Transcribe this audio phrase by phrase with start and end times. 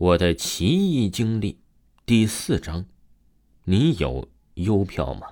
[0.00, 1.58] 我的奇异经历，
[2.06, 2.86] 第四章，
[3.64, 5.26] 你有邮票吗？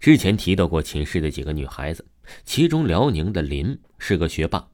[0.00, 2.06] 之前提到过寝室的几个女孩子，
[2.46, 4.70] 其中辽宁的林是个学霸，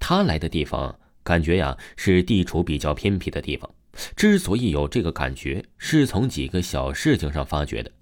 [0.00, 3.72] 她来的地方感觉呀是地处比较偏僻的地方。
[4.16, 7.92] 之所以有这个感觉，是从几个小事情上发觉的。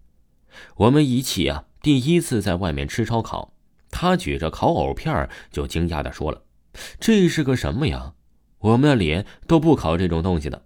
[0.76, 3.52] 我们一起啊第一次在外面吃烧烤，
[3.90, 6.46] 她举着烤藕片就惊讶的说了
[6.98, 8.14] ：“这是个什么呀？”
[8.64, 10.64] 我们那里都不考这种东西的。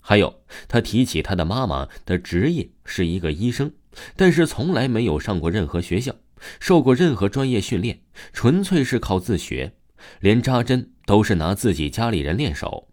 [0.00, 3.72] 还有，他提起他的妈妈的职业是一个医生，
[4.16, 6.12] 但是从来没有上过任何学校，
[6.58, 8.00] 受过任何专业训练，
[8.32, 9.72] 纯粹是靠自学，
[10.18, 12.88] 连扎针都是拿自己家里人练手。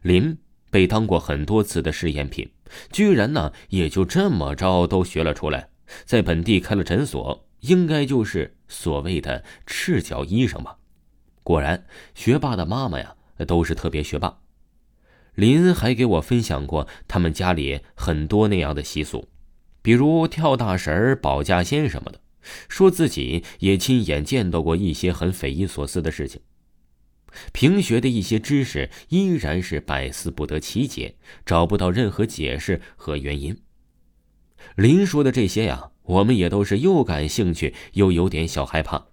[0.00, 0.38] 林
[0.70, 2.50] 被当过很多次的试验品，
[2.90, 5.68] 居然呢也就这么着都学了出来，
[6.06, 10.78] 在本地开了诊所，应该就是所谓的赤脚医生吧。
[11.42, 13.14] 果然，学霸的妈妈呀。
[13.44, 14.38] 都是特别学霸，
[15.34, 19.28] 林还给我分享过他们家里很多那样的习俗，
[19.82, 22.20] 比如跳大神、保家仙什么的，
[22.68, 26.40] 说自己也亲眼见到过一些很匪夷所思的事情。
[27.52, 33.60] 平学的一些知识依然是百思不得其解，找不到任何解释和原因。
[34.76, 39.08] 林说的这些呀，我们也都是又感兴趣又有点小害怕。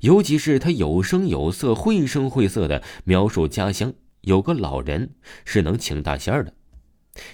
[0.00, 5.10] 尤其是他有声有色、绘声绘色的描述家乡有个老人
[5.44, 6.54] 是能请大仙的，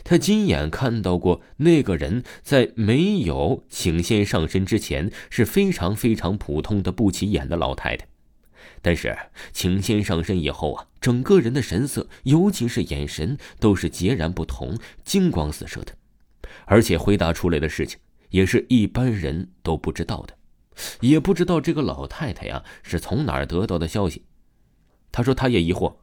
[0.04, 8.06] 他亲眼看到过那个人在没有请仙上身之前是非常非常普通的不起眼的老太太，
[8.82, 9.16] 但是
[9.52, 15.92] 请仙上身以后啊，整个人的神色，尤其是眼神都是截然不同、金光四射的，
[16.66, 17.98] 而且回答出来的事情
[18.30, 20.34] 也是一般人都不知道的。
[21.00, 24.24] 也不知道这个老太太呀是从哪儿得到的消息。
[25.12, 25.96] 他说他也疑惑，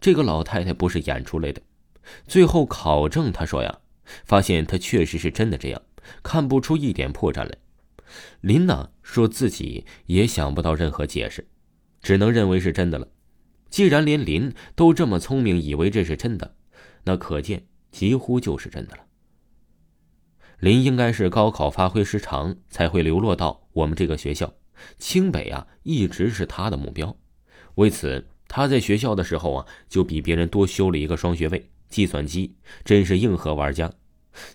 [0.00, 1.60] 这个老太太不是演出来的。
[2.26, 3.78] 最后考证，他说呀，
[4.24, 5.82] 发现她确实是真的这样，
[6.22, 7.56] 看不出一点破绽来。
[8.40, 11.46] 林娜说自己也想不到任何解释，
[12.02, 13.08] 只能认为是真的了。
[13.70, 16.54] 既然连林都这么聪明，以为这是真的，
[17.04, 19.04] 那可见几乎就是真的了。
[20.60, 24.52] 林应该是高考发挥失常，才会流落到我们这个学校。
[24.98, 27.16] 清北啊，一直是他的目标。
[27.76, 33.92] 为此，他在学校的时候啊，就比别人多修了一个双学位计算机，真是硬核玩家。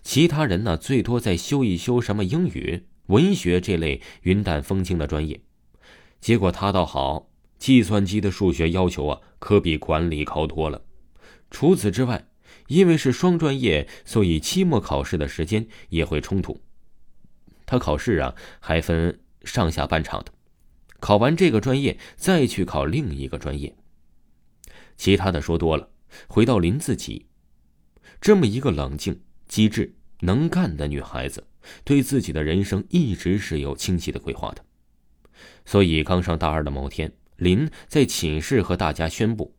[0.02, 5.40] 其他人呢，最多再修一修什么英语、文学这类云淡风轻的专业。
[6.20, 10.82] 结果他倒好，计算机的数学要求啊，可比管理高多了。
[11.50, 12.26] 除此之外，
[12.70, 16.60] 因为是双专业，所以期末考试的时间也会冲突。
[17.66, 20.32] 他考试啊，还分上下半场的，
[21.00, 23.76] 考完这个专业再去考另一个专业。
[24.96, 25.90] 其他的说多了，
[26.28, 27.26] 回到林自己，
[28.20, 31.44] 这么一个冷静、机智、能干的女孩子，
[31.82, 34.64] 对自己的人生一直是有清晰的规划的。
[35.64, 39.56] 所以刚上大二的某天，林在寝室和大家宣布。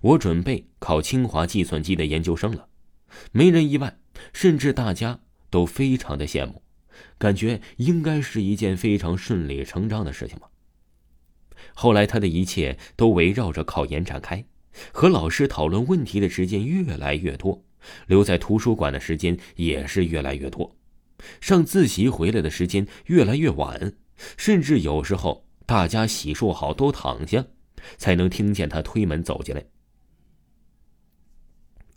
[0.00, 2.68] 我准备考清华计算机的研究生了，
[3.32, 3.98] 没人意外，
[4.32, 5.20] 甚至大家
[5.50, 6.62] 都非常的羡慕，
[7.18, 10.48] 感觉应该是一件非常顺理成章的事情吧。
[11.74, 14.44] 后来他的一切都围绕着考研展开，
[14.92, 17.64] 和老师讨论问题的时间越来越多，
[18.06, 20.76] 留在图书馆的时间也是越来越多，
[21.40, 23.92] 上自习回来的时间越来越晚，
[24.36, 27.44] 甚至有时候大家洗漱好都躺下。
[27.96, 29.64] 才能听见他推门走进来。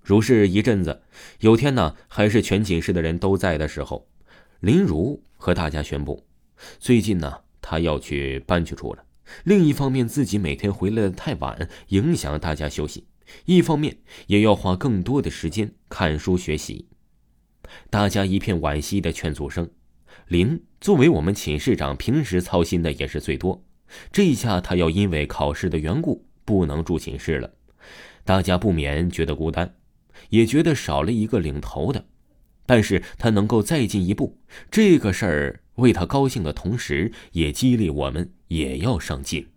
[0.01, 1.03] 如是一阵子，
[1.39, 4.09] 有天呢，还是全寝室的人都在的时候，
[4.59, 6.25] 林如和大家宣布，
[6.77, 9.05] 最近呢，他要去搬去住了。
[9.45, 13.05] 另一方面，自己每天回来的太晚，影响大家休息；
[13.45, 16.89] 一方面，也要花更多的时间看书学习。
[17.89, 19.69] 大家一片惋惜的劝阻声。
[20.27, 23.63] 林作为我们寝室长，平时操心的也是最多。
[24.11, 27.51] 这下，他要因为考试的缘故不能住寝室了，
[28.23, 29.75] 大家不免觉得孤单，
[30.29, 32.05] 也觉得少了一个领头的。
[32.65, 34.37] 但是他能够再进一步，
[34.71, 39.47] 这个事儿为他高兴的同时，也激励我们也要上进。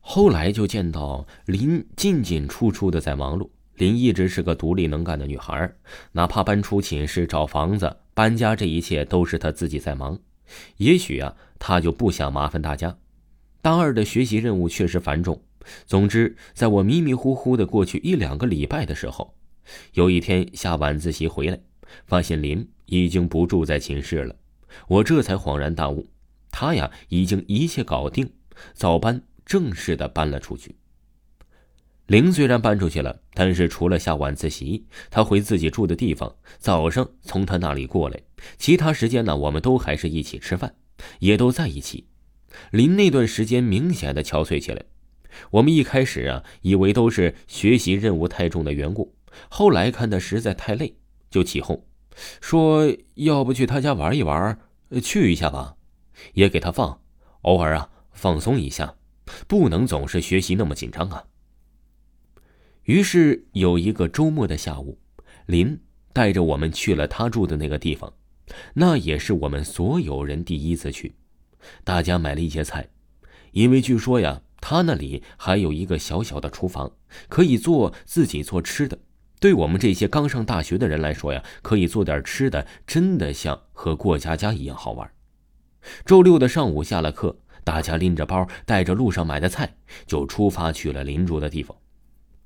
[0.00, 3.50] 后来就见到林进进出出的在忙碌。
[3.74, 5.70] 林一直是个独立能干的女孩，
[6.12, 10.18] 哪怕搬出寝室、找房子、搬家，这一切都是她自己在忙。
[10.78, 12.96] 也许啊，她就不想麻烦大家。
[13.68, 15.42] 大二的学习任务确实繁重。
[15.84, 19.34] 总之，在我迷迷糊糊的过去一两个礼拜的时候，
[19.92, 21.60] 有一天下晚自习回来，
[22.06, 24.34] 发现林已经不住在寝室了。
[24.86, 26.08] 我这才恍然大悟，
[26.50, 28.30] 他呀已经一切搞定，
[28.72, 30.74] 早班正式的搬了出去。
[32.06, 38.18] 林虽然搬出去了，但是除了下晚自习，他回自己住的地方，早上从他那里过来，
[38.56, 40.74] 其他时间呢，我们都还是一起吃饭，
[41.18, 42.06] 也都在一起。
[42.70, 44.84] 林那段时间明显的憔悴起来，
[45.50, 49.14] 我们一开始啊，以为都是学习任务太重的缘故，
[49.48, 50.94] 后来看他实在太累，
[51.30, 51.84] 就起哄，
[52.40, 54.58] 说要不去他家玩一玩，
[55.02, 55.76] 去一下吧，
[56.34, 57.00] 也给他放，
[57.42, 58.96] 偶尔啊放松一下，
[59.46, 61.24] 不能总是学习那么紧张啊。
[62.84, 64.98] 于是有一个周末的下午，
[65.46, 65.78] 林
[66.14, 68.12] 带着我们去了他住的那个地方，
[68.74, 71.14] 那也是我们所有人第一次去。
[71.84, 72.88] 大家买了一些菜，
[73.52, 76.92] 因为据说呀，他那里还有一个小小的厨房，
[77.28, 78.98] 可以做自己做吃的。
[79.40, 85.08] 对我们这些刚上大学的人来说呀，可以做点吃的，真的像和过家家一样好玩。
[86.04, 89.76] 周六的上午下了课，大家拎着包，带着路上买的菜，
[90.06, 91.76] 就出发去了林住的地方。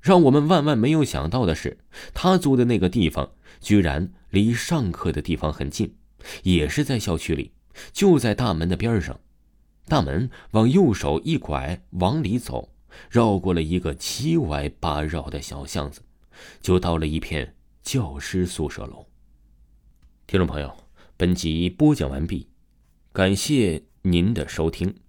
[0.01, 1.79] 让我们万万没有想到的是，
[2.13, 5.95] 他租的那个地方居然离上课的地方很近，
[6.43, 7.52] 也是在校区里，
[7.91, 9.19] 就在大门的边上。
[9.85, 12.69] 大门往右手一拐，往里走，
[13.09, 16.01] 绕过了一个七歪八绕的小巷子，
[16.61, 19.05] 就到了一片教师宿舍楼。
[20.25, 20.73] 听众朋友，
[21.17, 22.47] 本集播讲完毕，
[23.11, 25.02] 感谢您的收听。